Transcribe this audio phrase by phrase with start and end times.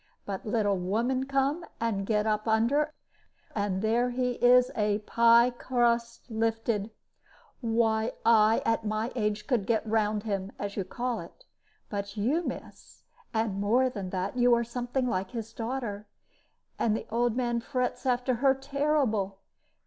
[0.25, 2.91] But let a woman come, and get up under,
[3.53, 6.89] and there he is a pie crust lifted.
[7.61, 11.45] Why, I, at my age, could get round him, as you call it.
[11.87, 16.07] But you, miss and more than that, you are something like his daughter;
[16.79, 19.37] and the old man frets after her terrible.